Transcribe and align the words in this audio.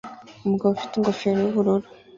Umugabo 0.45 0.71
ufite 0.73 0.93
ingofero 0.95 1.37
yubururu 1.41 1.87